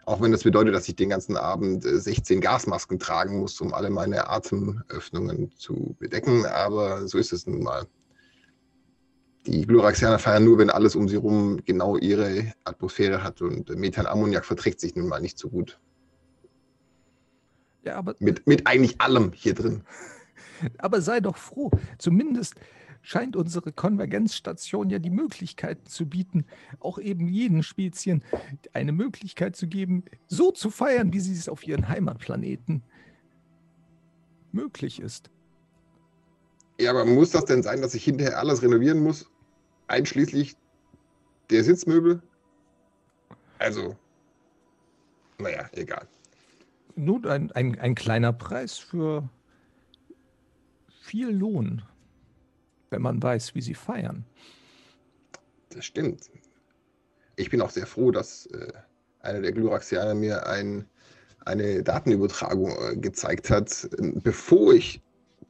Auch 0.05 0.21
wenn 0.21 0.31
das 0.31 0.43
bedeutet, 0.43 0.75
dass 0.75 0.87
ich 0.87 0.95
den 0.95 1.09
ganzen 1.09 1.37
Abend 1.37 1.83
16 1.83 2.37
äh, 2.37 2.41
Gasmasken 2.41 2.99
tragen 2.99 3.39
muss, 3.39 3.59
um 3.61 3.73
alle 3.73 3.89
meine 3.89 4.29
Atemöffnungen 4.29 5.51
zu 5.57 5.95
bedecken. 5.99 6.45
Aber 6.45 7.07
so 7.07 7.17
ist 7.17 7.33
es 7.33 7.47
nun 7.47 7.63
mal. 7.63 7.85
Die 9.45 9.65
Gluraxianer 9.67 10.19
feiern 10.19 10.45
nur, 10.45 10.57
wenn 10.57 10.69
alles 10.69 10.95
um 10.95 11.07
sie 11.07 11.15
herum 11.15 11.59
genau 11.65 11.97
ihre 11.97 12.53
Atmosphäre 12.63 13.23
hat 13.23 13.41
und 13.41 13.69
Methanammoniak 13.69 14.45
verträgt 14.45 14.79
sich 14.79 14.95
nun 14.95 15.07
mal 15.07 15.19
nicht 15.19 15.37
so 15.37 15.49
gut. 15.49 15.79
Ja, 17.83 17.95
aber 17.95 18.15
mit, 18.19 18.47
mit 18.47 18.65
eigentlich 18.65 19.01
allem 19.01 19.33
hier 19.33 19.53
drin. 19.53 19.83
Aber 20.77 21.01
sei 21.01 21.19
doch 21.19 21.35
froh. 21.35 21.71
Zumindest 21.97 22.55
scheint 23.01 23.35
unsere 23.35 23.73
Konvergenzstation 23.73 24.89
ja 24.89 24.97
die 24.97 25.09
Möglichkeit 25.09 25.89
zu 25.89 26.07
bieten, 26.07 26.45
auch 26.79 26.97
eben 26.99 27.27
jeden 27.27 27.63
Spezien 27.63 28.23
eine 28.71 28.93
Möglichkeit 28.93 29.57
zu 29.57 29.67
geben, 29.67 30.05
so 30.27 30.51
zu 30.51 30.69
feiern, 30.69 31.11
wie 31.11 31.19
sie 31.19 31.33
es 31.33 31.49
auf 31.49 31.67
ihren 31.67 31.89
Heimatplaneten 31.89 32.81
möglich 34.53 35.01
ist. 35.01 35.29
Ja, 36.79 36.91
aber 36.91 37.05
muss 37.05 37.31
das 37.31 37.45
denn 37.45 37.63
sein, 37.63 37.81
dass 37.81 37.93
ich 37.93 38.03
hinterher 38.03 38.39
alles 38.39 38.61
renovieren 38.61 38.99
muss, 38.99 39.29
einschließlich 39.87 40.55
der 41.49 41.63
Sitzmöbel? 41.63 42.21
Also, 43.59 43.95
naja, 45.37 45.69
egal. 45.73 46.07
Nun, 46.95 47.25
ein, 47.25 47.51
ein, 47.51 47.79
ein 47.79 47.95
kleiner 47.95 48.33
Preis 48.33 48.77
für 48.77 49.27
viel 51.01 51.29
Lohn 51.29 51.83
wenn 52.93 53.01
man 53.01 53.21
weiß, 53.21 53.55
wie 53.55 53.61
sie 53.61 53.73
feiern. 53.73 54.23
Das 55.69 55.83
stimmt. 55.83 56.29
Ich 57.35 57.49
bin 57.49 57.59
auch 57.59 57.71
sehr 57.71 57.87
froh, 57.87 58.11
dass 58.11 58.45
äh, 58.45 58.71
einer 59.21 59.41
der 59.41 59.51
Gluraxianer 59.51 60.13
mir 60.13 60.45
ein, 60.45 60.85
eine 61.43 61.81
Datenübertragung 61.81 62.71
äh, 62.71 62.95
gezeigt 62.95 63.49
hat, 63.49 63.89
bevor 63.97 64.75
ich 64.75 65.01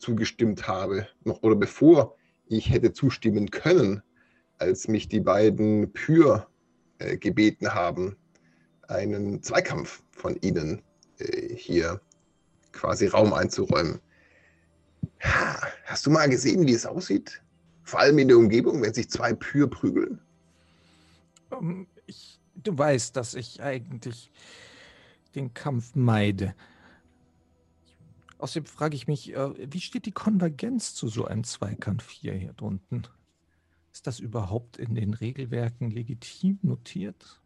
zugestimmt 0.04 0.68
habe, 0.68 1.08
noch 1.24 1.42
oder 1.44 1.56
bevor 1.56 2.16
ich 2.46 2.70
hätte 2.70 2.92
zustimmen 2.92 3.50
können, 3.50 4.04
als 4.58 4.88
mich 4.88 5.08
die 5.08 5.22
beiden 5.22 5.92
Pür 5.94 6.48
äh, 7.00 7.18
gebeten 7.18 7.74
haben, 7.74 8.18
einen 8.90 9.42
Zweikampf 9.42 10.04
von 10.12 10.36
ihnen 10.42 10.82
äh, 11.20 11.56
hier 11.56 12.02
quasi 12.74 13.08
Raum 13.08 13.34
einzuräumen. 13.34 14.02
Hast 15.86 16.06
du 16.06 16.12
mal 16.12 16.30
gesehen, 16.30 16.68
wie 16.68 16.74
es 16.74 16.86
aussieht? 16.86 17.42
Vor 17.84 18.02
allem 18.02 18.20
in 18.20 18.28
der 18.28 18.38
Umgebung, 18.38 18.82
wenn 18.82 18.94
sich 18.94 19.10
zwei 19.10 19.34
Pür 19.34 19.70
prügeln? 19.70 20.20
Um, 21.50 21.70
ähm, 21.70 21.88
ich, 22.08 22.40
du 22.56 22.78
weißt, 22.78 23.16
dass 23.16 23.36
ich 23.36 23.62
eigentlich 23.62 24.32
den 25.36 25.54
Kampf 25.54 25.96
meide. 25.96 26.56
Außerdem 28.44 28.66
frage 28.66 28.98
ich 28.98 29.08
mich, 29.08 29.34
äh, 29.34 29.72
wie 29.72 29.80
steht 29.80 30.06
die 30.06 30.12
Konvergenz 30.12 30.94
zu 30.94 31.08
so 31.08 31.24
einem 31.24 31.46
Zweikampf 31.46 32.10
hier, 32.10 32.34
hier 32.34 32.52
drunten? 32.52 33.08
Ist 33.94 34.06
das 34.06 34.20
überhaupt 34.20 34.76
in 34.76 34.96
den 34.96 35.14
Regelwerken 35.14 35.90
legitim 35.90 36.60
notiert? 36.62 37.40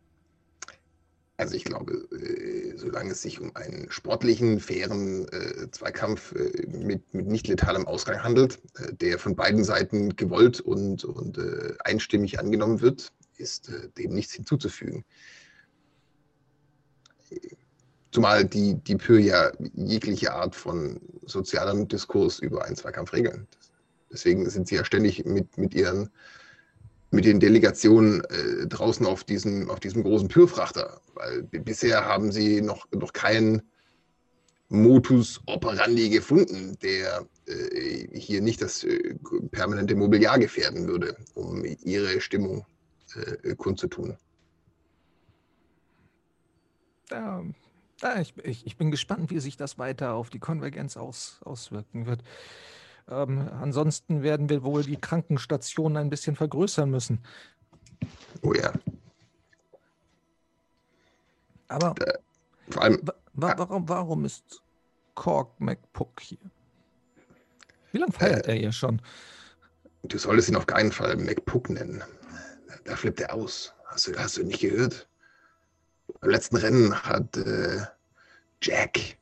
Also 1.37 1.53
ich 1.53 1.65
glaube, 1.65 1.93
äh, 1.93 2.75
solange 2.77 3.11
es 3.11 3.21
sich 3.21 3.39
um 3.39 3.55
einen 3.55 3.91
sportlichen, 3.91 4.59
fairen 4.59 5.27
äh, 5.27 5.69
Zweikampf 5.69 6.33
mit, 6.67 7.13
mit 7.13 7.27
nicht 7.27 7.47
letalem 7.47 7.85
Ausgang 7.85 8.23
handelt, 8.23 8.59
der 8.99 9.19
von 9.19 9.35
beiden 9.35 9.63
Seiten 9.63 10.15
gewollt 10.15 10.61
und, 10.61 11.03
und 11.03 11.39
einstimmig 11.85 12.39
angenommen 12.39 12.81
wird, 12.81 13.13
ist 13.35 13.71
dem 13.99 14.15
nichts 14.15 14.33
hinzuzufügen. 14.33 15.05
Zumal 18.17 18.45
die, 18.45 18.73
die 18.73 18.95
Pür 18.95 19.19
ja 19.19 19.51
jegliche 19.75 20.33
Art 20.33 20.55
von 20.55 20.99
sozialem 21.27 21.87
Diskurs 21.87 22.39
über 22.39 22.65
einen 22.65 22.75
Zweikampf 22.75 23.13
regeln. 23.13 23.47
Deswegen 24.11 24.49
sind 24.49 24.67
sie 24.67 24.73
ja 24.73 24.83
ständig 24.83 25.23
mit, 25.25 25.55
mit 25.59 25.75
ihren 25.75 26.09
mit 27.11 27.25
den 27.25 27.39
Delegationen 27.39 28.23
äh, 28.23 28.65
draußen 28.65 29.05
auf 29.05 29.23
diesem, 29.23 29.69
auf 29.69 29.79
diesem 29.79 30.01
großen 30.01 30.29
Pürfrachter, 30.29 30.99
weil 31.13 31.43
bisher 31.43 32.05
haben 32.05 32.31
sie 32.31 32.59
noch, 32.59 32.87
noch 32.91 33.13
keinen 33.13 33.61
Motus 34.69 35.39
operandi 35.45 36.09
gefunden, 36.09 36.75
der 36.81 37.23
äh, 37.45 38.17
hier 38.17 38.41
nicht 38.41 38.63
das 38.63 38.83
äh, 38.83 39.13
permanente 39.51 39.93
Mobiliar 39.93 40.39
gefährden 40.39 40.87
würde, 40.87 41.15
um 41.35 41.63
ihre 41.63 42.19
Stimmung 42.19 42.65
äh, 43.43 43.53
kundzutun. 43.53 44.17
Ja, 47.11 47.43
ja 48.01 48.19
ich, 48.19 48.33
ich, 48.43 48.65
ich, 48.65 48.77
bin 48.77 48.91
gespannt, 48.91 49.29
wie 49.29 49.39
sich 49.39 49.57
das 49.57 49.77
weiter 49.77 50.13
auf 50.13 50.29
die 50.29 50.39
Konvergenz 50.39 50.97
aus, 50.97 51.39
auswirken 51.43 52.05
wird. 52.05 52.23
Ähm, 53.09 53.49
ansonsten 53.61 54.21
werden 54.21 54.49
wir 54.49 54.63
wohl 54.63 54.83
die 54.83 54.97
Krankenstationen 54.97 55.97
ein 55.97 56.09
bisschen 56.09 56.35
vergrößern 56.35 56.89
müssen. 56.89 57.19
Oh 58.41 58.53
ja. 58.53 58.73
Aber 61.69 61.95
äh, 62.05 62.17
vor 62.69 62.83
allem, 62.83 63.01
wa 63.33 63.53
warum, 63.57 63.89
warum 63.89 64.25
ist 64.25 64.61
Kork 65.15 65.59
McPuck 65.59 66.19
hier? 66.21 66.37
Wie 67.91 67.97
lange 67.97 68.11
feiert 68.11 68.47
äh, 68.47 68.51
er 68.51 68.57
hier 68.57 68.71
schon? 68.71 69.01
Du 70.03 70.17
solltest 70.17 70.49
ihn 70.49 70.55
auf 70.55 70.67
keinen 70.67 70.91
Fall 70.91 71.15
McPuck 71.17 71.69
nennen. 71.69 72.03
Da 72.83 72.95
flippt 72.95 73.21
er 73.21 73.33
aus. 73.33 73.73
Hast 73.85 74.07
du, 74.07 74.17
hast 74.17 74.37
du 74.37 74.43
nicht 74.43 74.61
gehört? 74.61 75.07
Beim 76.21 76.29
letzten 76.29 76.57
Rennen 76.57 77.03
hat 77.03 77.37
äh, 77.37 77.81
Jack, 78.61 79.17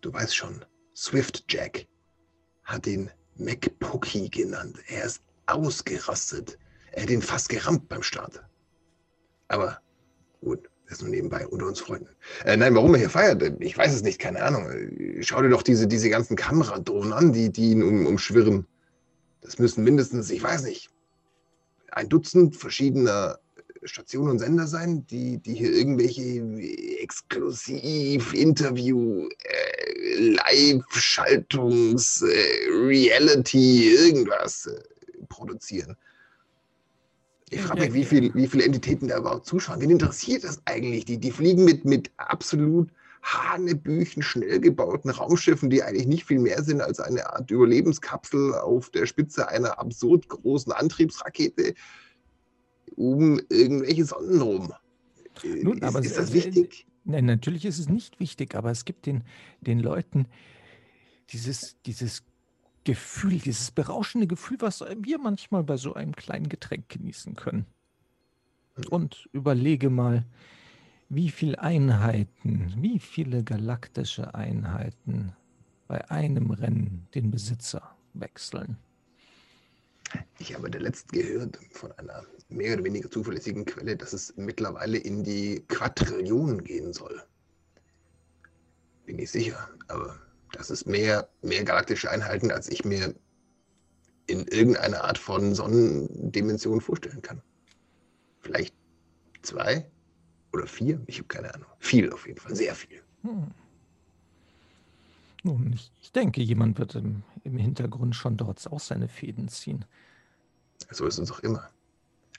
du 0.00 0.12
weißt 0.12 0.34
schon, 0.34 0.64
Swift 0.94 1.44
Jack, 1.48 1.86
hat 2.64 2.86
ihn 2.86 3.10
McPookie 3.36 4.30
genannt. 4.30 4.78
Er 4.88 5.04
ist 5.04 5.22
ausgerastet. 5.46 6.58
Er 6.92 7.02
hat 7.02 7.10
ihn 7.10 7.22
fast 7.22 7.48
gerammt 7.48 7.88
beim 7.88 8.02
Start. 8.02 8.42
Aber 9.48 9.80
gut, 10.40 10.68
das 10.84 10.98
ist 10.98 11.02
nur 11.02 11.10
nebenbei 11.10 11.46
unter 11.46 11.66
uns 11.66 11.80
Freunden. 11.80 12.08
Äh, 12.44 12.56
nein, 12.56 12.74
warum 12.74 12.94
er 12.94 13.00
hier 13.00 13.10
feiert, 13.10 13.42
ich 13.60 13.76
weiß 13.76 13.94
es 13.94 14.02
nicht, 14.02 14.18
keine 14.18 14.42
Ahnung. 14.42 14.68
Schau 15.20 15.40
dir 15.40 15.48
doch 15.48 15.62
diese, 15.62 15.86
diese 15.86 16.10
ganzen 16.10 16.36
Kameradrohnen 16.36 17.12
an, 17.12 17.32
die, 17.32 17.50
die 17.50 17.70
ihn 17.70 17.82
um, 17.82 18.06
umschwirren. 18.06 18.66
Das 19.40 19.58
müssen 19.58 19.84
mindestens, 19.84 20.30
ich 20.30 20.42
weiß 20.42 20.64
nicht, 20.64 20.90
ein 21.92 22.08
Dutzend 22.08 22.56
verschiedener 22.56 23.38
Stationen 23.84 24.32
und 24.32 24.38
Sender 24.38 24.66
sein, 24.66 25.06
die, 25.06 25.38
die 25.38 25.54
hier 25.54 25.72
irgendwelche 25.72 26.42
Exklusiv-Interview, 27.00 29.26
äh, 29.44 30.34
Live-Schaltungs-, 30.34 32.26
äh, 32.26 32.68
Reality, 32.86 33.94
irgendwas 33.94 34.66
äh, 34.66 34.82
produzieren. 35.28 35.96
Ich 37.48 37.62
frage 37.62 37.80
mich, 37.80 37.94
wie, 37.94 38.04
viel, 38.04 38.34
wie 38.34 38.46
viele 38.46 38.64
Entitäten 38.64 39.08
da 39.08 39.16
überhaupt 39.18 39.46
zuschauen. 39.46 39.80
Wen 39.80 39.90
interessiert 39.90 40.44
das 40.44 40.60
eigentlich? 40.66 41.06
Die, 41.06 41.18
die 41.18 41.32
fliegen 41.32 41.64
mit, 41.64 41.84
mit 41.84 42.12
absolut 42.16 42.90
Hanebüchen 43.22 44.22
schnell 44.22 44.60
gebauten 44.60 45.10
Raumschiffen, 45.10 45.68
die 45.68 45.82
eigentlich 45.82 46.06
nicht 46.06 46.26
viel 46.26 46.38
mehr 46.38 46.62
sind 46.62 46.80
als 46.80 47.00
eine 47.00 47.32
Art 47.32 47.50
Überlebenskapsel 47.50 48.54
auf 48.54 48.90
der 48.90 49.06
Spitze 49.06 49.48
einer 49.48 49.78
absurd 49.78 50.28
großen 50.28 50.72
Antriebsrakete 50.72 51.74
um 53.00 53.40
irgendwelche 53.48 54.04
Sonnen 54.04 54.42
rum. 54.42 54.72
Nun, 55.62 55.78
ist, 55.78 55.82
aber 55.82 56.00
ist 56.00 56.18
das 56.18 56.34
wichtig? 56.34 56.86
Nein, 57.04 57.24
natürlich 57.24 57.64
ist 57.64 57.78
es 57.78 57.88
nicht 57.88 58.20
wichtig, 58.20 58.54
aber 58.54 58.70
es 58.70 58.84
gibt 58.84 59.06
den, 59.06 59.24
den 59.62 59.80
Leuten 59.80 60.26
dieses, 61.30 61.80
dieses 61.86 62.22
Gefühl, 62.84 63.38
dieses 63.38 63.70
berauschende 63.70 64.26
Gefühl, 64.26 64.58
was 64.60 64.80
wir 64.80 65.18
manchmal 65.18 65.64
bei 65.64 65.78
so 65.78 65.94
einem 65.94 66.14
kleinen 66.14 66.50
Getränk 66.50 66.90
genießen 66.90 67.36
können. 67.36 67.64
Hm. 68.74 68.84
Und 68.90 69.28
überlege 69.32 69.88
mal, 69.88 70.26
wie 71.08 71.30
viele 71.30 71.58
Einheiten, 71.58 72.74
wie 72.76 72.98
viele 72.98 73.42
galaktische 73.44 74.34
Einheiten 74.34 75.32
bei 75.88 76.08
einem 76.10 76.50
Rennen 76.50 77.08
den 77.14 77.30
Besitzer 77.30 77.96
wechseln. 78.12 78.76
Ich 80.38 80.54
habe 80.54 80.70
der 80.70 80.92
gehört 81.12 81.58
von 81.72 81.92
einer 81.92 82.24
mehr 82.48 82.74
oder 82.74 82.84
weniger 82.84 83.10
zuverlässigen 83.10 83.64
Quelle, 83.64 83.96
dass 83.96 84.12
es 84.12 84.34
mittlerweile 84.36 84.98
in 84.98 85.22
die 85.22 85.64
Quadrillionen 85.68 86.64
gehen 86.64 86.92
soll. 86.92 87.22
Bin 89.06 89.18
ich 89.18 89.30
sicher, 89.30 89.68
aber 89.88 90.18
das 90.52 90.70
ist 90.70 90.86
mehr, 90.86 91.28
mehr 91.42 91.64
galaktische 91.64 92.10
Einheiten, 92.10 92.50
als 92.50 92.68
ich 92.68 92.84
mir 92.84 93.14
in 94.26 94.46
irgendeiner 94.46 95.04
Art 95.04 95.18
von 95.18 95.54
Sonnendimension 95.54 96.80
vorstellen 96.80 97.22
kann. 97.22 97.42
Vielleicht 98.40 98.74
zwei 99.42 99.90
oder 100.52 100.66
vier, 100.66 101.00
ich 101.06 101.18
habe 101.18 101.28
keine 101.28 101.54
Ahnung. 101.54 101.68
Viel 101.78 102.12
auf 102.12 102.26
jeden 102.26 102.40
Fall, 102.40 102.54
sehr 102.54 102.74
viel. 102.74 103.02
Hm. 103.22 103.52
Nun, 105.42 105.72
ich, 105.72 105.90
ich, 106.00 106.12
denke, 106.12 106.42
jemand 106.42 106.78
wird 106.78 106.94
im, 106.94 107.22
im 107.44 107.56
Hintergrund 107.56 108.14
schon 108.14 108.36
dort 108.36 108.64
auch 108.70 108.80
seine 108.80 109.08
Fäden 109.08 109.48
ziehen. 109.48 109.84
So 110.90 111.06
ist 111.06 111.18
es 111.18 111.30
auch 111.30 111.40
immer. 111.40 111.68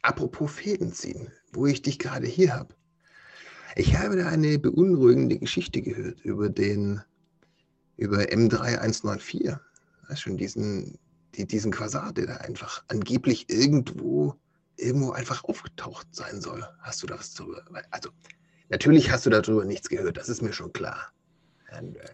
Apropos 0.04 0.52
Fäden 0.52 0.94
ziehen, 0.94 1.32
wo 1.54 1.66
ich 1.66 1.82
dich 1.82 2.00
gerade 2.00 2.28
hier 2.28 2.54
habe. 2.54 2.76
Ich 3.76 3.96
habe 3.98 4.18
da 4.18 4.28
eine 4.28 4.60
beunruhigende 4.60 5.40
Geschichte 5.40 5.82
gehört 5.82 6.20
über 6.22 6.50
den, 6.50 7.02
über 7.98 8.20
M3194. 8.20 9.58
Weißt 10.10 10.22
schon, 10.22 10.38
diesen, 10.38 11.00
die, 11.36 11.48
diesen 11.48 11.72
Quasar, 11.72 12.12
der 12.14 12.28
da 12.28 12.36
einfach 12.38 12.84
angeblich 12.90 13.50
irgendwo, 13.50 14.36
irgendwo 14.76 15.12
einfach 15.12 15.44
aufgetaucht 15.46 16.08
sein 16.12 16.42
soll. 16.42 16.66
Hast 16.80 17.02
du 17.02 17.08
da 17.08 17.18
was 17.18 17.34
darüber? 17.34 17.64
Also, 17.92 18.10
natürlich 18.70 19.10
hast 19.12 19.26
du 19.26 19.30
darüber 19.30 19.64
nichts 19.64 19.88
gehört, 19.88 20.18
das 20.18 20.30
ist 20.30 20.42
mir 20.42 20.54
schon 20.54 20.74
klar. 20.74 21.14
Und, 21.80 21.96
äh, 21.96 22.08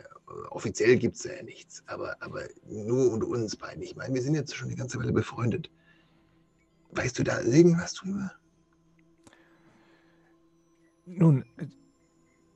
offiziell 0.49 0.97
gibt 0.97 1.15
es 1.15 1.23
ja 1.23 1.41
nichts, 1.43 1.83
aber, 1.87 2.21
aber 2.21 2.43
nur 2.67 3.11
unter 3.11 3.27
uns 3.27 3.55
beiden. 3.55 3.81
Ich 3.81 3.95
meine, 3.95 4.13
wir 4.13 4.21
sind 4.21 4.35
jetzt 4.35 4.55
schon 4.55 4.67
eine 4.67 4.77
ganze 4.77 4.99
Weile 4.99 5.13
befreundet. 5.13 5.69
Weißt 6.91 7.17
du 7.19 7.23
da 7.23 7.41
irgendwas 7.41 7.93
drüber? 7.93 8.31
Nun, 11.05 11.45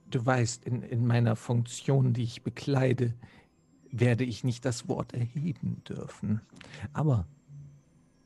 du 0.10 0.26
weißt, 0.26 0.66
in, 0.66 0.84
in 0.84 1.08
meiner 1.08 1.36
Funktion, 1.36 2.14
die 2.14 2.24
ich 2.24 2.44
bekleide, 2.44 3.14
werde 3.92 4.24
ich 4.24 4.44
nicht 4.44 4.66
das 4.66 4.88
Wort 4.88 5.14
erheben 5.14 5.84
dürfen. 5.88 6.42
Aber 6.94 7.28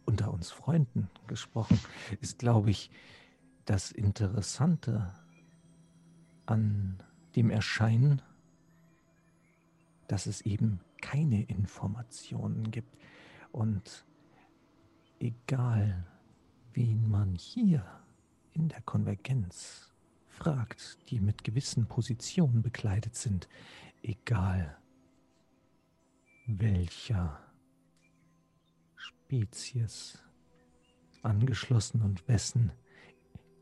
unter 0.06 0.32
uns 0.32 0.52
Freunden 0.52 1.10
gesprochen, 1.28 1.80
ist, 2.22 2.40
glaube 2.40 2.72
ich, 2.72 2.92
das 3.66 3.92
Interessante 3.92 5.14
an 6.46 7.02
dem 7.36 7.50
Erscheinen, 7.50 8.22
dass 10.08 10.26
es 10.26 10.42
eben 10.42 10.80
keine 11.02 11.44
Informationen 11.44 12.72
gibt. 12.72 12.98
Und 13.52 14.06
egal, 15.20 16.06
wen 16.74 17.10
man 17.10 17.36
hier 17.36 17.86
in 18.54 18.70
der 18.70 18.82
Konvergenz 18.82 19.94
fragt, 20.28 21.10
die 21.10 21.20
mit 21.20 21.44
gewissen 21.44 21.88
Positionen 21.88 22.62
bekleidet 22.62 23.16
sind, 23.16 23.48
egal 24.02 24.78
welcher 26.48 27.40
Spezies 28.96 30.24
angeschlossen 31.24 32.02
und 32.02 32.28
wessen 32.28 32.72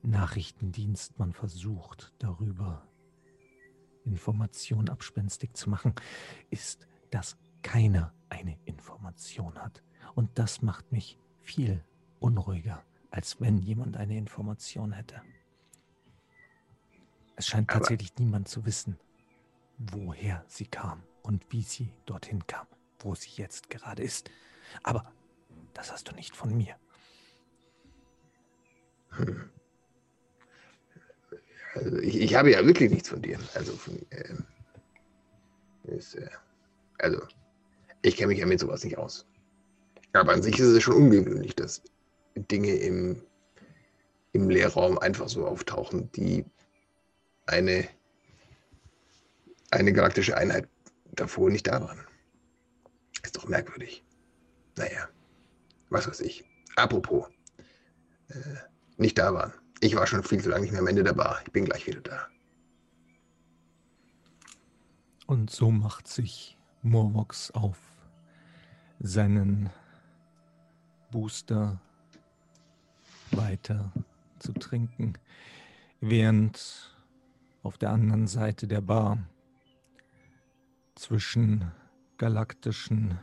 Nachrichtendienst 0.02 1.18
man 1.18 1.32
versucht, 1.32 2.14
darüber 2.20 2.86
Informationen 4.06 4.90
abspenstig 4.90 5.56
zu 5.56 5.70
machen, 5.70 5.94
ist, 6.50 6.88
dass 7.12 7.38
keiner 7.62 8.14
eine 8.30 8.58
Information 8.66 9.58
hat. 9.60 9.84
Und 10.16 10.38
das 10.38 10.62
macht 10.62 10.92
mich 10.92 11.20
viel 11.42 11.84
unruhiger, 12.20 12.84
als 13.12 13.40
wenn 13.42 13.58
jemand 13.58 13.98
eine 13.98 14.18
Information 14.18 14.92
hätte. 14.92 15.22
Es 17.36 17.48
scheint 17.48 17.70
Aber 17.70 17.80
tatsächlich 17.80 18.14
niemand 18.18 18.48
zu 18.48 18.66
wissen, 18.66 19.00
woher 19.78 20.44
sie 20.48 20.66
kam 20.66 21.04
und 21.24 21.52
wie 21.52 21.64
sie 21.64 21.94
dorthin 22.06 22.46
kam, 22.46 22.68
wo 23.00 23.16
sie 23.16 23.32
jetzt 23.42 23.70
gerade 23.70 24.04
ist. 24.04 24.30
Aber 24.84 25.12
das 25.74 25.92
hast 25.92 26.10
du 26.10 26.16
nicht 26.16 26.36
von 26.36 26.56
mir. 26.56 26.76
Hm. 29.10 29.53
Also 31.76 31.98
ich, 31.98 32.20
ich, 32.20 32.36
habe 32.36 32.52
ja 32.52 32.66
wirklich 32.66 32.92
nichts 32.92 33.10
von 33.10 33.22
dir. 33.22 33.40
Also, 33.56 33.74
von, 33.74 33.98
äh, 34.12 34.36
ist, 35.86 36.16
äh, 36.16 36.30
also 37.00 37.22
ich 38.02 38.16
kenne 38.16 38.28
mich 38.28 38.40
ja 38.40 38.46
mit 38.46 38.60
sowas 38.60 38.84
nicht 38.84 38.98
aus. 38.98 39.26
Aber 40.14 40.34
an 40.34 40.44
sich 40.44 40.60
ist 40.60 40.68
es 40.68 40.84
schon 40.84 40.96
ungewöhnlich, 40.96 41.56
dass 41.56 41.82
Dinge 42.36 42.74
im, 42.76 43.22
im 44.34 44.50
Lehrraum 44.50 45.00
einfach 45.00 45.28
so 45.28 45.48
auftauchen, 45.48 46.12
die 46.12 46.46
eine, 47.48 47.88
eine 49.72 49.94
galaktische 49.94 50.38
Einheit 50.38 50.68
davor 51.14 51.50
nicht 51.50 51.68
da 51.68 51.82
waren. 51.82 52.06
Ist 53.24 53.38
doch 53.38 53.48
merkwürdig. 53.48 54.04
Naja, 54.78 55.10
was 55.90 56.08
weiß 56.08 56.22
ich. 56.22 56.44
Apropos, 56.76 57.28
äh, 58.30 58.56
nicht 58.98 59.18
da 59.18 59.34
waren. 59.34 59.54
Ich 59.84 59.98
war 59.98 60.08
schon 60.08 60.24
viel 60.24 60.42
zu 60.42 60.50
lange 60.50 60.62
nicht 60.62 60.72
mehr 60.72 60.80
am 60.80 60.88
Ende 60.88 61.04
der 61.04 61.12
Bar. 61.12 61.42
Ich 61.44 61.52
bin 61.52 61.66
gleich 61.66 61.86
wieder 61.86 62.00
da. 62.00 62.28
Und 65.28 65.50
so 65.50 65.72
macht 65.72 66.08
sich 66.08 66.58
Morvox 66.84 67.52
auf, 67.52 67.78
seinen 69.02 69.70
Booster 71.12 71.82
weiter 73.32 73.92
zu 74.40 74.54
trinken, 74.54 75.16
während 76.00 76.96
auf 77.62 77.78
der 77.78 77.90
anderen 77.90 78.28
Seite 78.28 78.68
der 78.68 78.80
Bar 78.80 79.18
zwischen 80.96 81.74
galaktischen 82.18 83.20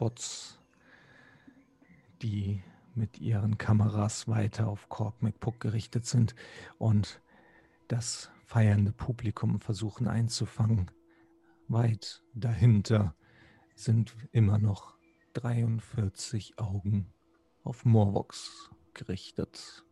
Informationsbots, 0.00 0.58
die 2.22 2.62
mit 2.94 3.18
ihren 3.18 3.58
Kameras 3.58 4.28
weiter 4.28 4.68
auf 4.68 4.88
Kork 4.88 5.22
McPuck 5.22 5.60
gerichtet 5.60 6.06
sind 6.06 6.34
und 6.78 7.20
das 7.88 8.30
feiernde 8.44 8.92
Publikum 8.92 9.60
versuchen 9.60 10.08
einzufangen. 10.08 10.90
Weit 11.68 12.22
dahinter 12.34 13.14
sind 13.74 14.16
immer 14.32 14.58
noch 14.58 14.96
43 15.34 16.58
Augen 16.58 17.12
auf 17.62 17.84
Morvox 17.84 18.70
gerichtet. 18.94 19.84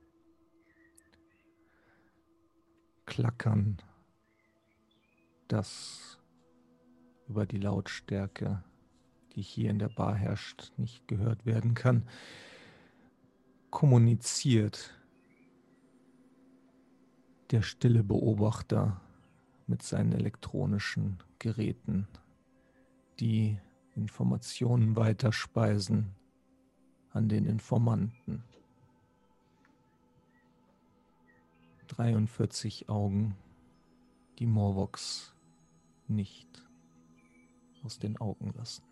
Klackern, 3.07 3.79
das 5.47 6.19
über 7.29 7.47
die 7.47 7.59
Lautstärke, 7.59 8.65
die 9.39 9.43
hier 9.43 9.71
in 9.71 9.79
der 9.79 9.89
Bar 9.89 10.17
herrscht, 10.17 10.73
nicht 10.79 11.07
gehört 11.07 11.47
werden 11.47 11.75
kann, 11.75 12.09
kommuniziert 13.71 15.01
der 17.53 17.63
stille 17.63 18.03
Beobachter 18.03 19.01
mit 19.69 19.83
seinen 19.83 20.11
elektronischen 20.11 21.23
Geräten, 21.39 22.09
die 23.21 23.61
Informationen 23.95 24.97
weiterspeisen 24.97 26.17
an 27.11 27.29
den 27.29 27.45
Informanten. 27.45 28.43
43 31.87 32.89
Augen, 32.89 33.37
die 34.41 34.47
Morvox 34.47 35.33
nicht 36.09 36.69
aus 37.85 38.01
den 38.01 38.17
Augen 38.17 38.53
lassen. 38.57 38.88